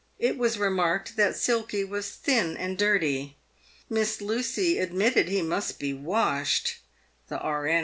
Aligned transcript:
It 0.17 0.35
was 0.39 0.57
remarked 0.57 1.15
that 1.17 1.35
Silky 1.35 1.83
was 1.83 2.09
thin 2.15 2.57
and 2.57 2.75
dirty. 2.75 3.37
Miss 3.87 4.19
Lucy 4.19 4.79
admitted 4.79 5.27
he 5.29 5.43
must 5.43 5.77
be 5.79 5.93
washed. 5.93 6.77
The 7.27 7.35
E.N. 7.37 7.71